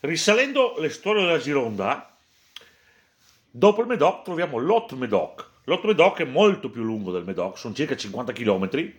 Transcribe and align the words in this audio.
Risalendo 0.00 0.76
le 0.78 0.90
storie 0.90 1.24
della 1.24 1.38
Gironda, 1.38 2.16
dopo 3.50 3.80
il 3.80 3.88
Medoc 3.88 4.22
troviamo 4.22 4.58
l'Hot 4.58 4.92
Medoc. 4.92 5.50
L'Hot 5.64 5.84
Medoc 5.86 6.20
è 6.20 6.24
molto 6.24 6.70
più 6.70 6.84
lungo 6.84 7.10
del 7.10 7.24
Medoc, 7.24 7.58
sono 7.58 7.74
circa 7.74 7.96
50 7.96 8.32
km. 8.32 8.92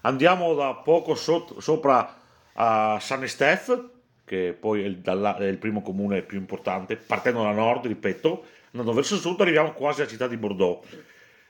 Andiamo 0.00 0.54
da 0.54 0.74
poco 0.74 1.14
sot- 1.14 1.60
sopra 1.60 2.20
a 2.54 2.98
San 3.00 3.22
Estef, 3.22 3.84
che 4.24 4.56
poi 4.58 4.82
è 4.82 4.86
il, 4.86 4.96
dalla- 4.98 5.36
è 5.36 5.44
il 5.44 5.58
primo 5.58 5.80
comune 5.80 6.22
più 6.22 6.38
importante, 6.38 6.96
partendo 6.96 7.44
da 7.44 7.52
nord, 7.52 7.86
ripeto, 7.86 8.46
andando 8.72 8.92
verso 8.94 9.16
sud 9.16 9.40
arriviamo 9.40 9.74
quasi 9.74 10.00
alla 10.00 10.10
città 10.10 10.26
di 10.26 10.36
Bordeaux. 10.36 10.84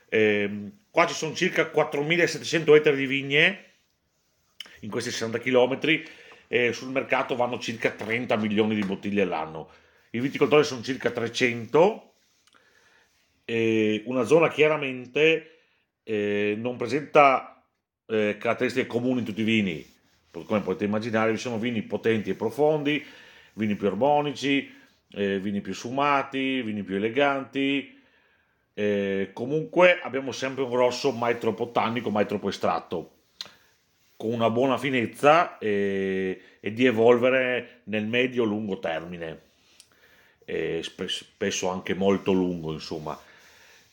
Ehm, 0.09 0.71
qua 0.91 1.07
ci 1.07 1.15
sono 1.15 1.33
circa 1.33 1.65
4700 1.65 2.75
ettari 2.75 2.97
di 2.97 3.07
vigne 3.07 3.65
in 4.81 4.91
questi 4.91 5.09
60 5.09 5.39
km 5.39 5.79
e 6.47 6.73
sul 6.73 6.89
mercato 6.89 7.35
vanno 7.35 7.59
circa 7.59 7.91
30 7.91 8.35
milioni 8.37 8.75
di 8.75 8.83
bottiglie 8.83 9.23
all'anno. 9.23 9.69
I 10.11 10.19
viticoltori 10.19 10.63
sono 10.63 10.81
circa 10.81 11.11
300, 11.11 12.13
e 13.49 14.03
una 14.05 14.23
zona 14.23 14.49
chiaramente 14.49 15.59
eh, 16.03 16.55
non 16.57 16.75
presenta 16.75 17.63
eh, 18.05 18.37
caratteristiche 18.37 18.87
comuni 18.87 19.19
in 19.19 19.25
tutti 19.25 19.41
i 19.41 19.45
vini, 19.45 19.85
come 20.31 20.61
potete 20.61 20.85
immaginare 20.85 21.31
vi 21.31 21.37
sono 21.37 21.57
vini 21.57 21.81
potenti 21.81 22.29
e 22.29 22.35
profondi, 22.35 23.03
vini 23.53 23.75
più 23.75 23.87
armonici, 23.87 24.69
eh, 25.11 25.39
vini 25.39 25.61
più 25.61 25.73
sfumati, 25.73 26.61
vini 26.61 26.83
più 26.83 26.95
eleganti, 26.95 27.97
eh, 28.73 29.29
comunque 29.33 29.99
abbiamo 30.01 30.31
sempre 30.31 30.63
un 30.63 30.69
grosso 30.69 31.11
mai 31.11 31.37
troppo 31.37 31.71
tannico, 31.71 32.09
mai 32.09 32.25
troppo 32.25 32.49
estratto 32.49 33.16
con 34.17 34.33
una 34.33 34.49
buona 34.49 34.77
finezza 34.77 35.57
e, 35.59 36.41
e 36.59 36.73
di 36.73 36.85
evolvere 36.85 37.81
nel 37.85 38.05
medio-lungo 38.07 38.79
termine, 38.79 39.41
e 40.43 40.81
spesso 40.83 41.69
anche 41.69 41.93
molto 41.93 42.31
lungo, 42.31 42.73
insomma. 42.73 43.17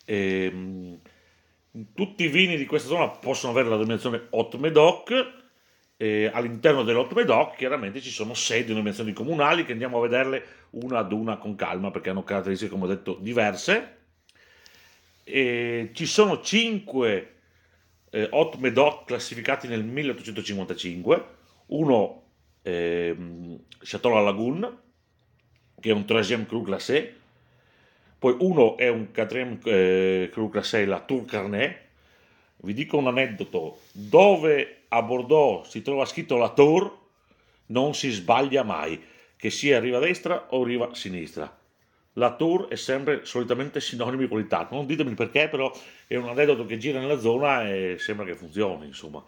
E, 0.04 0.44
ehm, 0.44 0.98
tutti 1.92 2.24
i 2.24 2.28
vini 2.28 2.56
di 2.56 2.66
questa 2.66 2.88
zona 2.88 3.08
possono 3.08 3.52
avere 3.52 3.68
la 3.68 3.76
denominazione 3.76 4.26
Hot 4.30 4.54
Medoc. 4.56 5.42
E 5.96 6.28
all'interno 6.32 6.82
dell'Hot 6.82 7.12
Medoc 7.12 7.56
chiaramente 7.56 8.00
ci 8.00 8.10
sono 8.10 8.34
sei 8.34 8.64
denominazioni 8.64 9.12
comunali 9.12 9.64
che 9.64 9.72
andiamo 9.72 9.98
a 9.98 10.02
vederle 10.02 10.44
una 10.70 10.98
ad 10.98 11.12
una 11.12 11.36
con 11.36 11.54
calma 11.54 11.92
perché 11.92 12.10
hanno 12.10 12.24
caratteristiche, 12.24 12.70
come 12.70 12.84
ho 12.84 12.88
detto, 12.88 13.16
diverse. 13.20 13.96
E 15.22 15.90
ci 15.92 16.06
sono 16.06 16.40
cinque 16.40 17.33
eh, 18.14 18.28
Hot 18.30 18.56
Medoc 18.58 19.06
classificati 19.06 19.66
nel 19.66 19.82
1855, 19.82 21.24
uno 21.66 22.22
eh, 22.62 23.16
Chateau 23.80 24.14
La 24.14 24.20
Lagoon, 24.20 24.78
che 25.80 25.90
è 25.90 25.92
un 25.92 26.04
3 26.04 26.46
Cru 26.46 26.62
Classé, 26.62 27.12
poi 28.16 28.36
uno 28.38 28.76
è 28.76 28.88
un 28.88 29.08
4 29.12 29.58
eh, 29.64 30.28
Cru 30.30 30.48
Classé, 30.48 30.84
la 30.84 31.00
Tour 31.00 31.24
Carnet. 31.24 31.82
Vi 32.58 32.72
dico 32.72 32.96
un 32.98 33.08
aneddoto, 33.08 33.80
dove 33.90 34.84
a 34.88 35.02
Bordeaux 35.02 35.68
si 35.68 35.82
trova 35.82 36.06
scritto 36.06 36.36
la 36.36 36.50
Tour, 36.50 36.98
non 37.66 37.94
si 37.94 38.10
sbaglia 38.10 38.62
mai, 38.62 39.02
che 39.36 39.50
sia 39.50 39.80
riva 39.80 39.98
destra 39.98 40.46
o 40.50 40.62
riva 40.62 40.94
sinistra 40.94 41.62
la 42.14 42.34
tour 42.34 42.68
è 42.68 42.76
sempre 42.76 43.24
solitamente 43.24 43.80
sinonimo 43.80 44.22
di 44.22 44.28
qualità. 44.28 44.68
Non 44.70 44.86
ditemi 44.86 45.14
perché, 45.14 45.48
però 45.48 45.72
è 46.06 46.16
un 46.16 46.28
aneddoto 46.28 46.66
che 46.66 46.78
gira 46.78 47.00
nella 47.00 47.18
zona 47.18 47.68
e 47.68 47.96
sembra 47.98 48.24
che 48.24 48.34
funzioni, 48.34 48.86
insomma. 48.86 49.22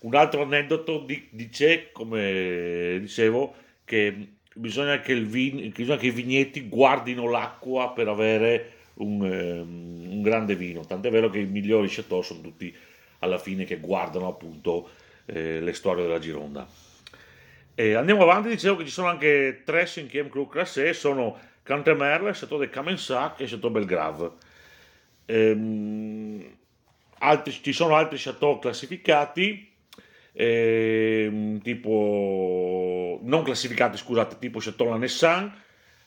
Un 0.00 0.14
altro 0.14 0.42
aneddoto 0.42 1.04
dice, 1.30 1.90
come 1.92 2.98
dicevo, 3.00 3.54
che 3.84 4.28
bisogna 4.54 5.00
che, 5.00 5.14
vin, 5.20 5.70
bisogna 5.74 5.98
che 5.98 6.06
i 6.06 6.10
vigneti 6.10 6.68
guardino 6.68 7.28
l'acqua 7.28 7.92
per 7.92 8.08
avere 8.08 8.72
un, 8.94 9.20
um, 9.20 10.10
un, 10.10 10.22
grande 10.22 10.56
vino. 10.56 10.84
Tant'è 10.84 11.10
vero 11.10 11.30
che 11.30 11.40
i 11.40 11.46
migliori 11.46 11.88
chateau 11.88 12.22
sono 12.22 12.40
tutti 12.40 12.74
alla 13.20 13.38
fine 13.38 13.64
che 13.64 13.78
guardano 13.78 14.28
appunto 14.28 14.88
eh, 15.26 15.60
le 15.60 15.72
storie 15.72 16.02
della 16.02 16.18
Gironda. 16.18 16.66
E 17.80 17.94
andiamo 17.94 18.24
avanti, 18.24 18.50
dicevo 18.50 18.76
che 18.76 18.84
ci 18.84 18.90
sono 18.90 19.08
anche 19.08 19.62
tre 19.64 19.86
cinquième 19.86 20.28
cru 20.28 20.46
classé, 20.46 20.92
sono 20.92 21.38
Cantemerle, 21.62 22.32
Chateau 22.34 22.58
de 22.58 22.68
Camensac 22.68 23.40
e 23.40 23.46
Chateau 23.46 23.70
Belgrave. 23.70 24.32
Ehm, 25.24 26.44
altri, 27.20 27.52
ci 27.52 27.72
sono 27.72 27.96
altri 27.96 28.18
chateau 28.18 28.58
classificati, 28.58 29.72
ehm, 30.32 31.62
tipo 31.62 33.18
non 33.22 33.42
classificati, 33.44 33.96
scusate, 33.96 34.36
tipo 34.38 34.58
Chateau 34.58 34.90
Lanessan, 34.90 35.50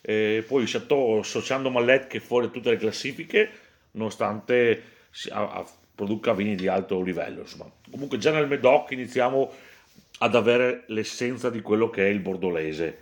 eh, 0.01 0.45
poi 0.47 0.67
Chateau 0.67 1.23
Sociando 1.23 1.71
Mallet 1.71 2.05
che 2.05 2.17
è 2.17 2.21
fuori 2.21 2.51
tutte 2.51 2.69
le 2.69 2.77
classifiche, 2.77 3.49
nonostante 3.93 4.83
a, 5.31 5.41
a, 5.41 5.65
produca 5.95 6.33
vini 6.33 6.53
di 6.53 6.67
alto 6.67 7.01
livello. 7.01 7.41
Insomma. 7.41 7.67
Comunque 7.89 8.19
già 8.19 8.29
nel 8.29 8.47
Medoc 8.47 8.91
iniziamo 8.91 9.51
ad 10.19 10.35
avere 10.35 10.83
l'essenza 10.87 11.49
di 11.49 11.61
quello 11.61 11.89
che 11.89 12.05
è 12.05 12.09
il 12.09 12.19
bordolese. 12.19 12.97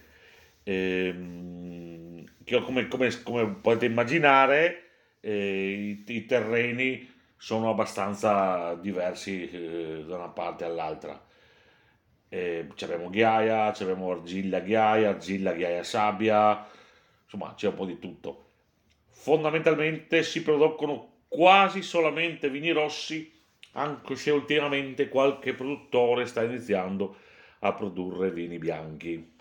Ehm, 0.64 2.24
come, 2.64 2.88
come, 2.88 3.22
come 3.24 3.48
potete 3.48 3.86
immaginare 3.86 4.90
eh, 5.22 6.04
i, 6.06 6.14
i, 6.14 6.26
terreni 6.26 7.10
sono 7.38 7.70
abbastanza 7.70 8.76
diversi 8.76 9.50
eh, 9.50 10.04
da 10.06 10.16
una 10.16 10.30
parte 10.30 10.66
all'altra. 10.66 11.20
Eh, 12.30 12.68
abbiamo 12.82 13.10
ghiaia, 13.10 13.66
abbiamo 13.66 14.12
argilla 14.12 14.60
ghiaia, 14.60 15.10
argilla 15.10 15.54
ghiaia 15.54 15.84
sabbia, 15.84 16.66
insomma 17.24 17.54
c'è 17.56 17.68
un 17.68 17.76
po' 17.76 17.86
di 17.86 18.00
tutto. 18.00 18.46
Fondamentalmente 19.10 20.24
si 20.24 20.42
producono 20.42 21.24
quasi 21.28 21.82
solamente 21.82 22.50
vini 22.50 22.72
rossi, 22.72 23.41
anche 23.74 24.16
se 24.16 24.32
ultimamente 24.32 25.08
qualche 25.08 25.54
produttore 25.54 26.26
sta 26.26 26.44
iniziando 26.44 27.18
a 27.60 27.74
produrre 27.74 28.32
vini 28.32 28.58
bianchi. 28.58 29.34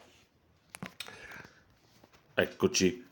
Eccoci. 2.34 3.08